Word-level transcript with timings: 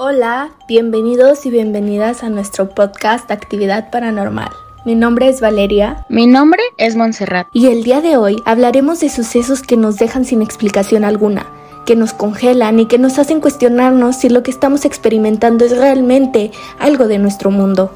Hola, 0.00 0.52
bienvenidos 0.68 1.44
y 1.44 1.50
bienvenidas 1.50 2.22
a 2.22 2.28
nuestro 2.28 2.68
podcast 2.68 3.32
Actividad 3.32 3.90
Paranormal. 3.90 4.48
Mi 4.84 4.94
nombre 4.94 5.28
es 5.28 5.40
Valeria. 5.40 6.06
Mi 6.08 6.28
nombre 6.28 6.62
es 6.76 6.94
Montserrat. 6.94 7.48
Y 7.52 7.66
el 7.66 7.82
día 7.82 8.00
de 8.00 8.16
hoy 8.16 8.40
hablaremos 8.44 9.00
de 9.00 9.08
sucesos 9.08 9.62
que 9.62 9.76
nos 9.76 9.96
dejan 9.96 10.24
sin 10.24 10.40
explicación 10.40 11.02
alguna, 11.02 11.48
que 11.84 11.96
nos 11.96 12.12
congelan 12.12 12.78
y 12.78 12.86
que 12.86 12.96
nos 12.96 13.18
hacen 13.18 13.40
cuestionarnos 13.40 14.14
si 14.14 14.28
lo 14.28 14.44
que 14.44 14.52
estamos 14.52 14.84
experimentando 14.84 15.64
es 15.64 15.76
realmente 15.76 16.52
algo 16.78 17.08
de 17.08 17.18
nuestro 17.18 17.50
mundo. 17.50 17.90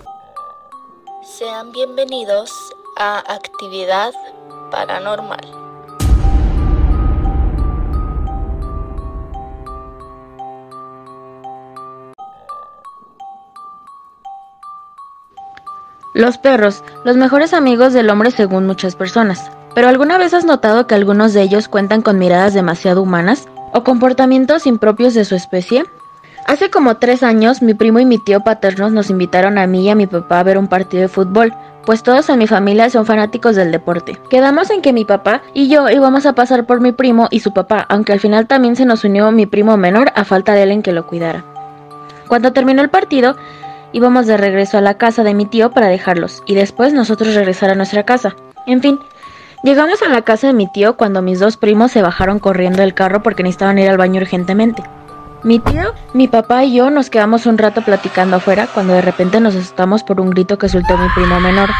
Sean 1.23 1.71
bienvenidos 1.71 2.51
a 2.97 3.21
Actividad 3.33 4.13
Paranormal. 4.73 5.62
Los 16.23 16.39
perros, 16.39 16.85
los 17.05 17.17
mejores 17.17 17.53
amigos 17.53 17.93
del 17.93 18.09
hombre 18.09 18.31
según 18.31 18.65
muchas 18.65 18.95
personas. 18.95 19.51
Pero 19.75 19.89
¿alguna 19.89 20.19
vez 20.19 20.33
has 20.35 20.45
notado 20.45 20.87
que 20.87 20.95
algunos 20.95 21.33
de 21.33 21.43
ellos 21.43 21.67
cuentan 21.67 22.01
con 22.01 22.17
miradas 22.17 22.55
demasiado 22.55 23.03
humanas 23.03 23.49
o 23.73 23.83
comportamientos 23.83 24.69
impropios 24.69 25.15
de 25.15 25.25
su 25.25 25.35
especie? 25.35 25.85
Hace 26.47 26.71
como 26.71 26.99
tres 26.99 27.25
años 27.25 27.61
mi 27.61 27.75
primo 27.75 27.99
y 27.99 28.05
mi 28.05 28.19
tío 28.19 28.39
paternos 28.39 28.93
nos 28.93 29.11
invitaron 29.11 29.59
a 29.59 29.67
mí 29.67 29.87
y 29.87 29.91
a 29.91 29.97
mi 29.97 30.07
papá 30.07 30.39
a 30.39 30.45
ver 30.45 30.59
un 30.59 30.69
partido 30.69 31.01
de 31.01 31.09
fútbol, 31.09 31.53
pues 31.85 32.05
todos 32.05 32.29
en 32.29 32.39
mi 32.39 32.47
familia 32.47 32.89
son 32.89 33.05
fanáticos 33.05 33.57
del 33.57 33.73
deporte. 33.73 34.17
Quedamos 34.31 34.71
en 34.71 34.81
que 34.81 34.93
mi 34.93 35.05
papá 35.05 35.43
y 35.55 35.69
yo 35.69 35.91
íbamos 35.91 36.25
a 36.25 36.37
pasar 36.37 36.67
por 36.67 36.81
mi 36.81 36.93
primo 36.93 37.27
y 37.33 37.41
su 37.41 37.53
papá, 37.53 37.85
aunque 37.89 38.13
al 38.13 38.21
final 38.21 38.47
también 38.47 38.77
se 38.77 38.85
nos 38.85 39.03
unió 39.03 39.33
mi 39.33 39.47
primo 39.47 39.77
menor 39.77 40.13
a 40.15 40.25
falta 40.25 40.55
de 40.55 40.63
él 40.63 40.71
en 40.71 40.83
que 40.83 40.93
lo 40.93 41.05
cuidara. 41.05 41.45
Cuando 42.29 42.55
terminó 42.55 42.81
el 42.81 42.89
partido, 42.89 43.37
íbamos 43.93 44.27
de 44.27 44.37
regreso 44.37 44.79
a 44.79 44.81
la 44.81 44.95
casa 44.95 45.23
de 45.23 45.35
mi 45.35 45.47
tío 45.47 45.71
para 45.71 45.89
dejarlos 45.89 46.43
y 46.47 46.55
después 46.55 46.93
nosotros 46.93 47.35
regresar 47.35 47.71
a 47.71 47.75
nuestra 47.75 48.05
casa. 48.05 48.35
En 48.67 48.81
fin, 48.81 48.99
llegamos 49.63 50.03
a 50.03 50.09
la 50.09 50.23
casa 50.23 50.49
de 50.49 50.53
mi 50.53 50.71
tío 50.71 50.97
cuando 50.97 51.23
mis 51.23 51.41
dos 51.41 51.57
primos 51.57 51.93
se 51.93 52.03
bajaron 52.03 52.39
corriendo 52.39 52.81
del 52.81 52.95
carro 52.95 53.23
porque 53.23 53.43
necesitaban 53.43 53.79
ir 53.79 53.89
al 53.89 53.99
baño 53.99 54.21
urgentemente. 54.21 54.83
Mi 55.45 55.59
tío, 55.59 55.93
mi 56.15 56.29
papá 56.29 56.65
y 56.65 56.75
yo 56.75 56.91
nos 56.91 57.11
quedamos 57.11 57.47
un 57.47 57.59
rato 57.59 57.83
platicando 57.83 58.37
afuera 58.37 58.69
cuando 58.73 58.93
de 58.93 59.03
repente 59.03 59.41
nos 59.41 59.57
asustamos 59.57 60.05
por 60.05 60.21
un 60.21 60.31
grito 60.31 60.57
que 60.57 60.69
soltó 60.69 60.97
mi 60.97 61.09
primo 61.11 61.41
menor. 61.41 61.71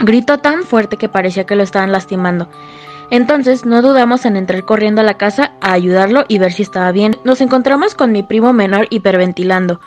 Grito 0.00 0.38
tan 0.38 0.64
fuerte 0.64 0.96
que 0.96 1.08
parecía 1.08 1.46
que 1.46 1.54
lo 1.54 1.62
estaban 1.62 1.92
lastimando. 1.92 2.48
Entonces 3.10 3.64
no 3.64 3.82
dudamos 3.82 4.24
en 4.24 4.36
entrar 4.36 4.64
corriendo 4.64 5.00
a 5.00 5.04
la 5.04 5.14
casa 5.14 5.52
a 5.60 5.72
ayudarlo 5.72 6.24
y 6.28 6.38
ver 6.38 6.52
si 6.52 6.62
estaba 6.62 6.92
bien. 6.92 7.16
Nos 7.24 7.40
encontramos 7.40 7.94
con 7.94 8.12
mi 8.12 8.22
primo 8.22 8.52
menor 8.52 8.86
hiperventilando, 8.90 9.80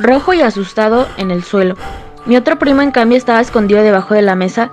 rojo 0.00 0.34
y 0.34 0.40
asustado 0.40 1.06
en 1.16 1.30
el 1.30 1.44
suelo. 1.44 1.76
Mi 2.26 2.36
otro 2.36 2.58
primo 2.58 2.82
en 2.82 2.90
cambio 2.90 3.18
estaba 3.18 3.40
escondido 3.40 3.82
debajo 3.82 4.14
de 4.14 4.22
la 4.22 4.34
mesa, 4.34 4.70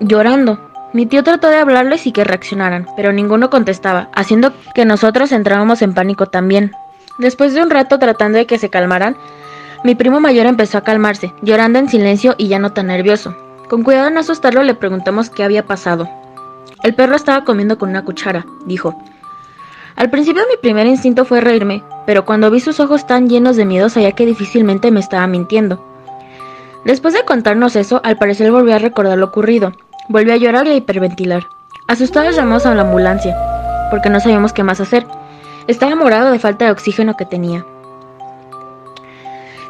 llorando. 0.00 0.70
Mi 0.92 1.06
tío 1.06 1.22
trató 1.22 1.48
de 1.48 1.58
hablarles 1.58 2.06
y 2.06 2.12
que 2.12 2.24
reaccionaran, 2.24 2.86
pero 2.96 3.12
ninguno 3.12 3.50
contestaba, 3.50 4.08
haciendo 4.14 4.52
que 4.74 4.84
nosotros 4.84 5.32
entrábamos 5.32 5.82
en 5.82 5.92
pánico 5.92 6.26
también. 6.26 6.72
Después 7.18 7.52
de 7.52 7.62
un 7.62 7.70
rato 7.70 7.98
tratando 7.98 8.38
de 8.38 8.46
que 8.46 8.58
se 8.58 8.70
calmaran, 8.70 9.16
mi 9.84 9.94
primo 9.94 10.18
mayor 10.18 10.46
empezó 10.46 10.78
a 10.78 10.84
calmarse, 10.84 11.32
llorando 11.42 11.78
en 11.78 11.88
silencio 11.88 12.34
y 12.38 12.48
ya 12.48 12.58
no 12.58 12.72
tan 12.72 12.86
nervioso. 12.86 13.36
Con 13.68 13.82
cuidado 13.82 14.06
de 14.06 14.12
no 14.12 14.20
asustarlo 14.20 14.62
le 14.62 14.74
preguntamos 14.74 15.30
qué 15.30 15.44
había 15.44 15.66
pasado. 15.66 16.08
El 16.84 16.94
perro 16.94 17.16
estaba 17.16 17.44
comiendo 17.44 17.78
con 17.78 17.88
una 17.88 18.04
cuchara, 18.04 18.44
dijo. 18.66 18.94
Al 19.96 20.10
principio 20.10 20.42
mi 20.50 20.58
primer 20.58 20.86
instinto 20.86 21.24
fue 21.24 21.40
reírme, 21.40 21.82
pero 22.04 22.26
cuando 22.26 22.50
vi 22.50 22.60
sus 22.60 22.78
ojos 22.78 23.06
tan 23.06 23.26
llenos 23.26 23.56
de 23.56 23.64
miedo 23.64 23.88
sabía 23.88 24.12
que 24.12 24.26
difícilmente 24.26 24.90
me 24.90 25.00
estaba 25.00 25.26
mintiendo. 25.26 25.82
Después 26.84 27.14
de 27.14 27.24
contarnos 27.24 27.74
eso, 27.74 28.02
al 28.04 28.18
parecer 28.18 28.52
volvió 28.52 28.74
a 28.74 28.78
recordar 28.78 29.16
lo 29.16 29.24
ocurrido. 29.24 29.72
Volvió 30.10 30.34
a 30.34 30.36
llorar 30.36 30.66
y 30.66 30.72
a 30.72 30.76
hiperventilar. 30.76 31.46
Asustados 31.88 32.36
llamamos 32.36 32.66
a 32.66 32.74
la 32.74 32.82
ambulancia, 32.82 33.34
porque 33.90 34.10
no 34.10 34.20
sabíamos 34.20 34.52
qué 34.52 34.62
más 34.62 34.78
hacer. 34.78 35.06
Estaba 35.66 35.94
morado 35.94 36.32
de 36.32 36.38
falta 36.38 36.66
de 36.66 36.72
oxígeno 36.72 37.16
que 37.16 37.24
tenía. 37.24 37.64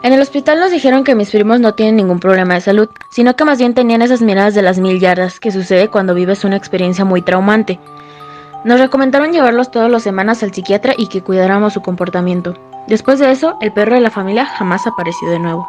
En 0.05 0.13
el 0.13 0.21
hospital 0.21 0.61
nos 0.61 0.71
dijeron 0.71 1.03
que 1.03 1.15
mis 1.15 1.31
primos 1.31 1.61
no 1.61 1.73
tienen 1.73 1.97
ningún 1.97 2.21
problema 2.21 2.53
de 2.53 2.61
salud, 2.61 2.91
sino 3.09 3.37
que 3.37 3.47
más 3.47 3.57
bien 3.57 3.73
tenían 3.73 4.03
esas 4.03 4.21
miradas 4.21 4.53
de 4.53 4.61
las 4.61 4.79
mil 4.79 5.01
yardas 5.01 5.41
que 5.41 5.51
sucede 5.51 5.89
cuando 5.89 6.13
vives 6.13 6.45
una 6.45 6.59
experiencia 6.59 7.07
muy 7.07 7.23
traumante. 7.23 7.81
Nos 8.65 8.81
recomendaron 8.81 9.33
llevarlos 9.33 9.71
todas 9.71 9.91
las 9.91 10.03
semanas 10.03 10.43
al 10.43 10.53
psiquiatra 10.53 10.93
y 10.95 11.07
que 11.07 11.23
cuidáramos 11.23 11.73
su 11.73 11.81
comportamiento. 11.81 12.53
Después 12.87 13.19
de 13.19 13.31
eso, 13.31 13.57
el 13.63 13.73
perro 13.73 13.95
de 13.95 14.03
la 14.03 14.11
familia 14.11 14.45
jamás 14.45 14.87
apareció 14.87 15.31
de 15.31 15.39
nuevo. 15.39 15.67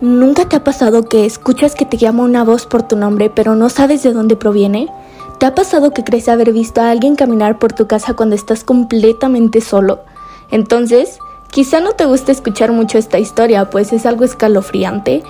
¿Nunca 0.00 0.46
te 0.46 0.56
ha 0.56 0.64
pasado 0.64 1.10
que 1.10 1.26
escuchas 1.26 1.74
que 1.74 1.84
te 1.84 1.98
llama 1.98 2.22
una 2.22 2.44
voz 2.44 2.64
por 2.64 2.82
tu 2.82 2.96
nombre 2.96 3.28
pero 3.28 3.56
no 3.56 3.68
sabes 3.68 4.02
de 4.02 4.14
dónde 4.14 4.36
proviene? 4.36 4.88
¿Te 5.38 5.44
ha 5.44 5.54
pasado 5.54 5.90
que 5.90 6.02
crees 6.02 6.30
haber 6.30 6.54
visto 6.54 6.80
a 6.80 6.88
alguien 6.88 7.14
caminar 7.14 7.58
por 7.58 7.74
tu 7.74 7.86
casa 7.86 8.14
cuando 8.14 8.34
estás 8.34 8.64
completamente 8.64 9.60
solo? 9.60 10.00
Entonces, 10.50 11.18
Quizá 11.56 11.80
no 11.80 11.92
te 11.92 12.04
guste 12.04 12.32
escuchar 12.32 12.70
mucho 12.72 12.98
esta 12.98 13.18
historia, 13.18 13.70
pues 13.70 13.90
es 13.94 14.04
algo 14.04 14.26
escalofriante, 14.26 15.22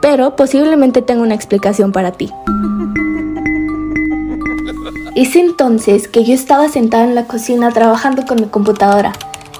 pero 0.00 0.36
posiblemente 0.36 1.02
tenga 1.02 1.22
una 1.22 1.34
explicación 1.34 1.90
para 1.90 2.12
ti. 2.12 2.30
Es 5.16 5.34
entonces 5.34 6.06
que 6.06 6.22
yo 6.22 6.34
estaba 6.34 6.68
sentada 6.68 7.02
en 7.02 7.16
la 7.16 7.26
cocina 7.26 7.72
trabajando 7.72 8.24
con 8.26 8.40
mi 8.40 8.46
computadora. 8.46 9.12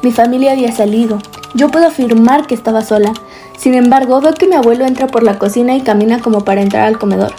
Mi 0.04 0.12
familia 0.12 0.52
había 0.52 0.70
salido. 0.70 1.18
Yo 1.56 1.70
puedo 1.70 1.88
afirmar 1.88 2.46
que 2.46 2.54
estaba 2.54 2.82
sola. 2.82 3.12
Sin 3.58 3.74
embargo, 3.74 4.20
veo 4.20 4.34
que 4.34 4.46
mi 4.46 4.54
abuelo 4.54 4.86
entra 4.86 5.08
por 5.08 5.24
la 5.24 5.40
cocina 5.40 5.74
y 5.74 5.80
camina 5.80 6.20
como 6.20 6.44
para 6.44 6.62
entrar 6.62 6.86
al 6.86 7.00
comedor. 7.00 7.34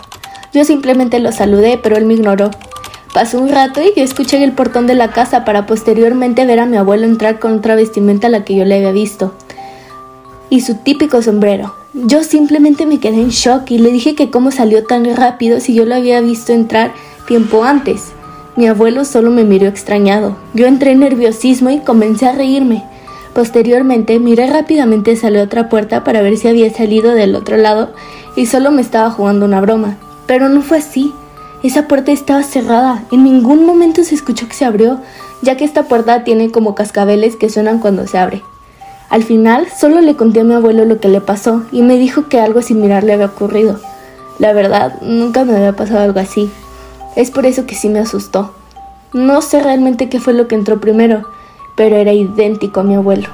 Yo 0.51 0.65
simplemente 0.65 1.19
lo 1.19 1.31
saludé, 1.31 1.79
pero 1.81 1.95
él 1.95 2.03
me 2.03 2.15
ignoró. 2.15 2.51
Pasó 3.13 3.39
un 3.39 3.49
rato 3.49 3.79
y 3.79 3.93
yo 3.95 4.03
escuché 4.03 4.43
el 4.43 4.53
portón 4.53 4.87
de 4.87 4.95
la 4.95 5.11
casa 5.11 5.45
para 5.45 5.67
posteriormente 5.67 6.47
ver 6.47 6.59
a 6.59 6.65
mi 6.65 6.77
abuelo 6.77 7.05
entrar 7.05 7.37
con 7.37 7.53
otra 7.53 7.75
vestimenta 7.75 8.25
a 8.25 8.31
la 8.31 8.43
que 8.43 8.55
yo 8.55 8.65
le 8.65 8.75
había 8.75 8.91
visto. 8.91 9.33
Y 10.49 10.61
su 10.61 10.75
típico 10.75 11.21
sombrero. 11.21 11.75
Yo 11.93 12.23
simplemente 12.23 12.87
me 12.87 12.99
quedé 12.99 13.21
en 13.21 13.29
shock 13.29 13.69
y 13.69 13.77
le 13.77 13.91
dije 13.91 14.15
que 14.15 14.31
cómo 14.31 14.49
salió 14.49 14.83
tan 14.85 15.05
rápido 15.15 15.59
si 15.59 15.75
yo 15.75 15.85
lo 15.85 15.93
había 15.93 16.21
visto 16.21 16.53
entrar 16.53 16.91
tiempo 17.27 17.63
antes. 17.63 18.13
Mi 18.55 18.65
abuelo 18.65 19.05
solo 19.05 19.29
me 19.29 19.43
miró 19.43 19.67
extrañado. 19.67 20.35
Yo 20.55 20.65
entré 20.65 20.91
en 20.91 21.01
nerviosismo 21.01 21.69
y 21.69 21.79
comencé 21.81 22.25
a 22.25 22.31
reírme. 22.31 22.83
Posteriormente 23.35 24.17
miré 24.17 24.47
rápidamente 24.47 25.13
hacia 25.13 25.29
la 25.29 25.43
otra 25.43 25.69
puerta 25.69 26.03
para 26.03 26.23
ver 26.23 26.37
si 26.37 26.47
había 26.47 26.71
salido 26.73 27.13
del 27.13 27.35
otro 27.35 27.57
lado 27.57 27.93
y 28.35 28.47
solo 28.47 28.71
me 28.71 28.81
estaba 28.81 29.11
jugando 29.11 29.45
una 29.45 29.61
broma. 29.61 29.97
Pero 30.25 30.49
no 30.49 30.63
fue 30.63 30.79
así. 30.79 31.13
Esa 31.63 31.87
puerta 31.87 32.11
estaba 32.11 32.43
cerrada. 32.43 33.05
En 33.11 33.23
ningún 33.23 33.65
momento 33.65 34.03
se 34.03 34.15
escuchó 34.15 34.49
que 34.49 34.53
se 34.53 34.65
abrió, 34.65 34.99
ya 35.41 35.55
que 35.55 35.63
esta 35.63 35.83
puerta 35.83 36.25
tiene 36.25 36.51
como 36.51 36.75
cascabeles 36.75 37.37
que 37.37 37.49
suenan 37.49 37.79
cuando 37.79 38.05
se 38.05 38.17
abre. 38.17 38.43
Al 39.09 39.23
final, 39.23 39.67
solo 39.69 40.01
le 40.01 40.15
conté 40.15 40.41
a 40.41 40.43
mi 40.43 40.53
abuelo 40.53 40.83
lo 40.83 40.99
que 40.99 41.07
le 41.07 41.21
pasó 41.21 41.63
y 41.71 41.81
me 41.81 41.95
dijo 41.95 42.27
que 42.27 42.41
algo 42.41 42.61
similar 42.61 43.05
le 43.05 43.13
había 43.13 43.27
ocurrido. 43.27 43.79
La 44.39 44.51
verdad, 44.51 45.01
nunca 45.01 45.45
me 45.45 45.55
había 45.55 45.73
pasado 45.73 46.01
algo 46.01 46.19
así. 46.19 46.51
Es 47.15 47.31
por 47.31 47.45
eso 47.45 47.65
que 47.65 47.75
sí 47.75 47.87
me 47.87 47.99
asustó. 47.99 48.53
No 49.13 49.41
sé 49.41 49.61
realmente 49.61 50.09
qué 50.09 50.19
fue 50.19 50.33
lo 50.33 50.49
que 50.49 50.55
entró 50.55 50.81
primero, 50.81 51.29
pero 51.75 51.95
era 51.95 52.11
idéntico 52.11 52.81
a 52.81 52.83
mi 52.83 52.95
abuelo. 52.95 53.29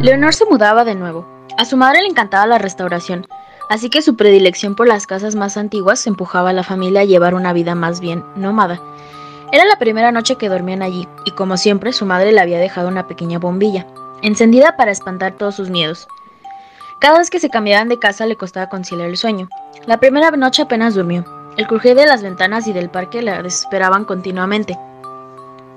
Leonor 0.00 0.34
se 0.34 0.46
mudaba 0.46 0.84
de 0.84 0.94
nuevo. 0.94 1.26
A 1.58 1.64
su 1.64 1.76
madre 1.76 2.02
le 2.02 2.08
encantaba 2.08 2.46
la 2.46 2.58
restauración, 2.58 3.26
así 3.68 3.90
que 3.90 4.02
su 4.02 4.16
predilección 4.16 4.74
por 4.74 4.86
las 4.86 5.06
casas 5.06 5.34
más 5.34 5.56
antiguas 5.56 6.06
empujaba 6.06 6.50
a 6.50 6.52
la 6.52 6.62
familia 6.62 7.02
a 7.02 7.04
llevar 7.04 7.34
una 7.34 7.52
vida 7.52 7.74
más 7.74 8.00
bien 8.00 8.24
nómada. 8.36 8.80
Era 9.52 9.64
la 9.64 9.78
primera 9.78 10.12
noche 10.12 10.36
que 10.36 10.48
dormían 10.48 10.82
allí, 10.82 11.08
y 11.24 11.30
como 11.32 11.56
siempre 11.56 11.92
su 11.92 12.04
madre 12.04 12.32
le 12.32 12.40
había 12.40 12.58
dejado 12.58 12.88
una 12.88 13.06
pequeña 13.06 13.38
bombilla, 13.38 13.86
encendida 14.22 14.76
para 14.76 14.90
espantar 14.90 15.34
todos 15.34 15.54
sus 15.54 15.70
miedos. 15.70 16.08
Cada 16.98 17.18
vez 17.18 17.30
que 17.30 17.40
se 17.40 17.50
cambiaban 17.50 17.88
de 17.88 17.98
casa 17.98 18.26
le 18.26 18.36
costaba 18.36 18.68
conciliar 18.68 19.08
el 19.08 19.16
sueño. 19.16 19.48
La 19.86 20.00
primera 20.00 20.30
noche 20.30 20.62
apenas 20.62 20.94
durmió. 20.94 21.24
El 21.56 21.66
crujir 21.66 21.94
de 21.94 22.06
las 22.06 22.22
ventanas 22.22 22.66
y 22.66 22.72
del 22.72 22.90
parque 22.90 23.22
la 23.22 23.42
desesperaban 23.42 24.04
continuamente. 24.04 24.78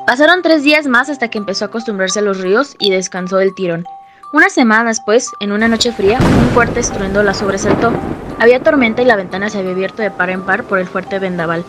Pasaron 0.08 0.42
tres 0.42 0.64
días 0.64 0.88
más 0.88 1.10
hasta 1.10 1.30
que 1.30 1.38
empezó 1.38 1.66
a 1.66 1.68
acostumbrarse 1.68 2.20
a 2.20 2.24
los 2.24 2.40
ríos 2.40 2.76
y 2.80 2.90
descansó 2.90 3.38
del 3.38 3.54
tirón. 3.54 3.86
Una 4.32 4.52
semana 4.52 4.90
después, 4.90 5.32
en 5.40 5.52
una 5.52 5.68
noche 5.68 5.92
fría, 5.92 6.20
un 6.20 6.50
fuerte 6.54 6.80
estruendo 6.80 7.24
la 7.24 7.34
sobresaltó. 7.34 7.92
Había 8.38 8.62
tormenta 8.62 9.02
y 9.02 9.06
la 9.06 9.16
ventana 9.16 9.50
se 9.50 9.58
había 9.58 9.72
abierto 9.72 10.04
de 10.04 10.12
par 10.12 10.30
en 10.30 10.44
par 10.44 10.66
por 10.66 10.78
el 10.78 10.86
fuerte 10.86 11.18
vendaval. 11.18 11.66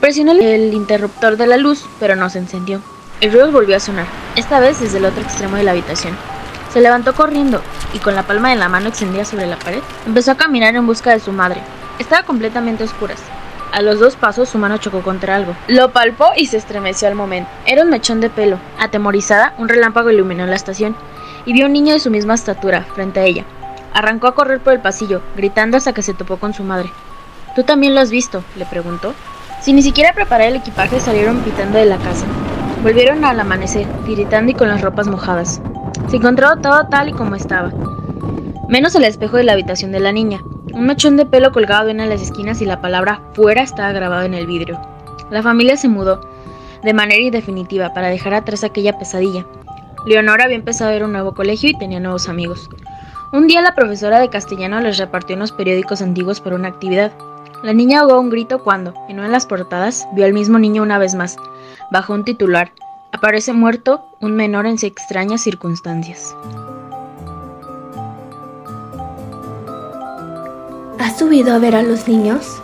Presionó 0.00 0.32
el 0.32 0.74
interruptor 0.74 1.36
de 1.36 1.46
la 1.46 1.56
luz, 1.56 1.86
pero 2.00 2.16
no 2.16 2.28
se 2.28 2.40
encendió. 2.40 2.80
El 3.20 3.30
ruido 3.30 3.52
volvió 3.52 3.76
a 3.76 3.80
sonar, 3.80 4.06
esta 4.34 4.58
vez 4.58 4.80
desde 4.80 4.98
el 4.98 5.04
otro 5.04 5.22
extremo 5.22 5.56
de 5.56 5.62
la 5.62 5.70
habitación. 5.70 6.16
Se 6.72 6.80
levantó 6.80 7.14
corriendo 7.14 7.62
y 7.92 7.98
con 7.98 8.16
la 8.16 8.24
palma 8.24 8.50
de 8.50 8.56
la 8.56 8.68
mano 8.68 8.88
extendida 8.88 9.24
sobre 9.24 9.46
la 9.46 9.56
pared, 9.56 9.82
empezó 10.06 10.32
a 10.32 10.36
caminar 10.36 10.74
en 10.74 10.88
busca 10.88 11.12
de 11.12 11.20
su 11.20 11.30
madre. 11.30 11.60
Estaba 12.00 12.24
completamente 12.24 12.82
a 12.82 12.86
oscuras. 12.86 13.20
A 13.70 13.80
los 13.80 14.00
dos 14.00 14.16
pasos 14.16 14.48
su 14.48 14.58
mano 14.58 14.78
chocó 14.78 15.02
contra 15.02 15.36
algo. 15.36 15.54
Lo 15.68 15.92
palpó 15.92 16.30
y 16.36 16.46
se 16.46 16.56
estremeció 16.56 17.06
al 17.06 17.14
momento. 17.14 17.48
Era 17.64 17.82
un 17.84 17.90
mechón 17.90 18.20
de 18.20 18.28
pelo. 18.28 18.58
Atemorizada, 18.80 19.54
un 19.58 19.68
relámpago 19.68 20.10
iluminó 20.10 20.46
la 20.46 20.56
estación 20.56 20.96
y 21.46 21.52
vio 21.52 21.66
un 21.66 21.72
niño 21.72 21.92
de 21.92 22.00
su 22.00 22.10
misma 22.10 22.34
estatura 22.34 22.82
frente 22.94 23.20
a 23.20 23.24
ella. 23.24 23.44
Arrancó 23.92 24.26
a 24.26 24.34
correr 24.34 24.60
por 24.60 24.72
el 24.72 24.80
pasillo, 24.80 25.22
gritando 25.36 25.76
hasta 25.76 25.92
que 25.92 26.02
se 26.02 26.14
topó 26.14 26.38
con 26.38 26.54
su 26.54 26.64
madre. 26.64 26.90
¿Tú 27.54 27.62
también 27.62 27.94
lo 27.94 28.00
has 28.00 28.10
visto? 28.10 28.42
le 28.56 28.66
preguntó. 28.66 29.14
Sin 29.60 29.76
ni 29.76 29.82
siquiera 29.82 30.12
preparar 30.12 30.48
el 30.48 30.56
equipaje 30.56 31.00
salieron 31.00 31.40
pitando 31.40 31.78
de 31.78 31.86
la 31.86 31.98
casa. 31.98 32.26
Volvieron 32.82 33.24
al 33.24 33.40
amanecer, 33.40 33.86
tiritando 34.04 34.50
y 34.50 34.54
con 34.54 34.68
las 34.68 34.82
ropas 34.82 35.06
mojadas. 35.06 35.60
Se 36.08 36.16
encontró 36.16 36.56
todo 36.56 36.86
tal 36.88 37.08
y 37.08 37.12
como 37.12 37.34
estaba. 37.34 37.72
Menos 38.68 38.94
el 38.94 39.04
espejo 39.04 39.36
de 39.36 39.44
la 39.44 39.52
habitación 39.52 39.92
de 39.92 40.00
la 40.00 40.12
niña. 40.12 40.42
Un 40.72 40.86
mechón 40.86 41.16
de 41.16 41.24
pelo 41.24 41.52
colgado 41.52 41.88
en 41.88 41.96
una 41.96 42.04
de 42.04 42.10
las 42.10 42.22
esquinas 42.22 42.60
y 42.60 42.66
la 42.66 42.80
palabra 42.80 43.22
fuera 43.32 43.62
estaba 43.62 43.92
grabado 43.92 44.24
en 44.24 44.34
el 44.34 44.46
vidrio. 44.46 44.80
La 45.30 45.42
familia 45.42 45.76
se 45.76 45.88
mudó, 45.88 46.20
de 46.82 46.92
manera 46.92 47.22
indefinitiva, 47.22 47.94
para 47.94 48.08
dejar 48.08 48.34
atrás 48.34 48.64
aquella 48.64 48.98
pesadilla. 48.98 49.46
Leonora 50.06 50.44
había 50.44 50.56
empezado 50.56 50.90
a 50.90 50.94
ir 50.94 51.02
a 51.02 51.06
un 51.06 51.12
nuevo 51.12 51.32
colegio 51.32 51.70
y 51.70 51.78
tenía 51.78 51.98
nuevos 51.98 52.28
amigos. 52.28 52.68
Un 53.32 53.46
día 53.46 53.62
la 53.62 53.74
profesora 53.74 54.20
de 54.20 54.28
castellano 54.28 54.80
les 54.80 54.98
repartió 54.98 55.34
unos 55.34 55.52
periódicos 55.52 56.02
antiguos 56.02 56.40
para 56.40 56.56
una 56.56 56.68
actividad. 56.68 57.12
La 57.62 57.72
niña 57.72 58.00
ahogó 58.00 58.20
un 58.20 58.28
grito 58.28 58.62
cuando, 58.62 58.92
en 59.08 59.18
una 59.18 59.28
de 59.28 59.32
las 59.32 59.46
portadas, 59.46 60.06
vio 60.12 60.26
al 60.26 60.34
mismo 60.34 60.58
niño 60.58 60.82
una 60.82 60.98
vez 60.98 61.14
más, 61.14 61.36
bajo 61.90 62.12
un 62.12 62.24
titular. 62.24 62.72
Aparece 63.12 63.54
muerto 63.54 64.04
un 64.20 64.36
menor 64.36 64.66
en 64.66 64.76
extrañas 64.82 65.40
circunstancias. 65.40 66.36
¿Has 70.98 71.18
subido 71.18 71.54
a 71.54 71.58
ver 71.58 71.74
a 71.74 71.82
los 71.82 72.06
niños? 72.06 72.60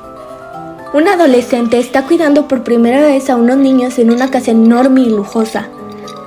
Un 0.92 1.08
adolescente 1.08 1.78
está 1.78 2.02
cuidando 2.06 2.48
por 2.48 2.64
primera 2.64 3.00
vez 3.00 3.31
a 3.31 3.37
unos 3.37 3.56
niños 3.56 3.98
en 3.98 4.10
una 4.10 4.31
casa 4.31 4.50
enorme 4.50 5.02
y 5.02 5.10
lujosa. 5.10 5.69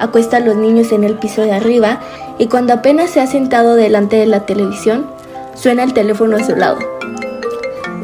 Acuesta 0.03 0.35
a 0.35 0.39
los 0.41 0.57
niños 0.57 0.91
en 0.91 1.05
el 1.05 1.17
piso 1.17 1.43
de 1.43 1.53
arriba 1.53 2.01
y 2.37 2.47
cuando 2.47 2.73
apenas 2.73 3.09
se 3.09 3.21
ha 3.21 3.25
sentado 3.25 3.75
delante 3.75 4.17
de 4.17 4.25
la 4.25 4.45
televisión, 4.45 5.05
suena 5.55 5.83
el 5.83 5.93
teléfono 5.93 6.35
a 6.35 6.43
su 6.43 6.57
lado. 6.57 6.77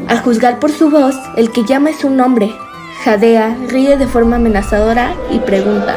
A 0.08 0.16
juzgar 0.16 0.58
por 0.60 0.72
su 0.72 0.88
voz, 0.88 1.14
el 1.36 1.52
que 1.52 1.64
llama 1.64 1.90
es 1.90 2.02
un 2.02 2.18
hombre. 2.22 2.54
Jadea, 3.04 3.54
ríe 3.68 3.98
de 3.98 4.06
forma 4.06 4.36
amenazadora 4.36 5.12
y 5.30 5.40
pregunta, 5.40 5.94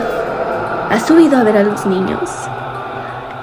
¿Has 0.89 1.07
subido 1.07 1.37
a 1.37 1.43
ver 1.43 1.55
a 1.55 1.63
los 1.63 1.85
niños? 1.85 2.29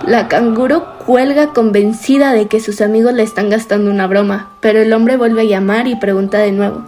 La 0.07 0.29
canguro 0.29 0.85
cuelga 1.07 1.55
convencida 1.55 2.35
de 2.35 2.47
que 2.47 2.61
sus 2.61 2.83
amigos 2.83 3.15
le 3.15 3.23
están 3.23 3.49
gastando 3.49 3.91
una 3.91 4.07
broma, 4.07 4.51
pero 4.61 4.81
el 4.81 4.93
hombre 4.93 5.17
vuelve 5.17 5.41
a 5.41 5.45
llamar 5.45 5.87
y 5.87 5.97
pregunta 5.97 6.37
de 6.37 6.53
nuevo, 6.53 6.83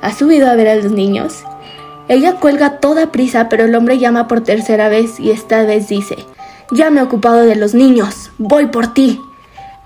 ¿Has 0.00 0.18
subido 0.18 0.48
a 0.48 0.54
ver 0.54 0.68
a 0.68 0.76
los 0.76 0.92
niños? 0.92 1.42
Ella 2.08 2.34
cuelga 2.34 2.78
toda 2.78 3.12
prisa, 3.12 3.48
pero 3.48 3.64
el 3.64 3.74
hombre 3.74 3.98
llama 3.98 4.28
por 4.28 4.42
tercera 4.42 4.88
vez 4.88 5.20
y 5.20 5.30
esta 5.30 5.62
vez 5.64 5.88
dice, 5.88 6.16
Ya 6.70 6.90
me 6.90 7.00
he 7.00 7.02
ocupado 7.04 7.44
de 7.44 7.56
los 7.56 7.74
niños, 7.74 8.30
voy 8.38 8.66
por 8.66 8.92
ti. 8.92 9.20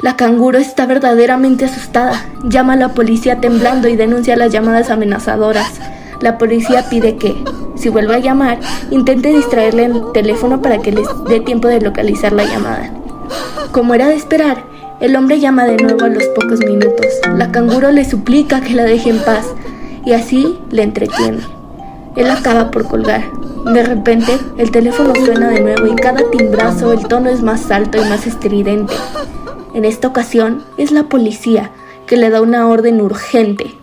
La 0.02 0.16
canguro 0.16 0.58
está 0.58 0.86
verdaderamente 0.86 1.64
asustada. 1.64 2.22
Llama 2.44 2.74
a 2.74 2.76
la 2.76 2.88
policía 2.90 3.40
temblando 3.40 3.88
y 3.88 3.96
denuncia 3.96 4.36
las 4.36 4.52
llamadas 4.52 4.90
amenazadoras. 4.90 5.80
La 6.20 6.36
policía 6.36 6.88
pide 6.90 7.16
que, 7.16 7.34
si 7.76 7.88
vuelve 7.88 8.14
a 8.14 8.18
llamar, 8.18 8.58
intente 8.90 9.30
distraerle 9.30 9.86
el 9.86 10.12
teléfono 10.12 10.60
para 10.60 10.78
que 10.78 10.92
les 10.92 11.06
dé 11.28 11.40
tiempo 11.40 11.68
de 11.68 11.80
localizar 11.80 12.32
la 12.32 12.44
llamada. 12.44 12.92
Como 13.72 13.94
era 13.94 14.08
de 14.08 14.16
esperar, 14.16 14.64
el 15.00 15.16
hombre 15.16 15.40
llama 15.40 15.64
de 15.64 15.76
nuevo 15.76 16.04
a 16.04 16.08
los 16.08 16.24
pocos 16.28 16.60
minutos. 16.60 17.06
La 17.34 17.50
canguro 17.50 17.90
le 17.90 18.04
suplica 18.04 18.60
que 18.60 18.74
la 18.74 18.84
deje 18.84 19.10
en 19.10 19.22
paz 19.24 19.46
y 20.04 20.12
así 20.12 20.58
le 20.70 20.82
entretiene. 20.82 21.55
Él 22.16 22.30
acaba 22.30 22.70
por 22.70 22.86
colgar. 22.86 23.30
De 23.72 23.82
repente, 23.82 24.38
el 24.56 24.70
teléfono 24.70 25.12
suena 25.14 25.50
de 25.50 25.60
nuevo 25.60 25.86
y 25.86 25.94
cada 25.94 26.28
timbrazo 26.30 26.92
el 26.92 27.06
tono 27.06 27.28
es 27.30 27.42
más 27.42 27.70
alto 27.70 27.98
y 27.98 28.08
más 28.08 28.26
estridente. 28.26 28.94
En 29.74 29.84
esta 29.84 30.08
ocasión 30.08 30.64
es 30.78 30.90
la 30.92 31.04
policía 31.04 31.70
que 32.06 32.16
le 32.16 32.30
da 32.30 32.40
una 32.40 32.66
orden 32.66 33.00
urgente. 33.00 33.74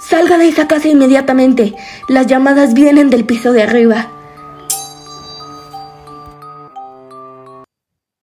Salga 0.00 0.36
de 0.36 0.48
esa 0.48 0.68
casa 0.68 0.88
inmediatamente. 0.88 1.74
Las 2.08 2.26
llamadas 2.26 2.74
vienen 2.74 3.10
del 3.10 3.24
piso 3.24 3.52
de 3.52 3.62
arriba. 3.62 4.08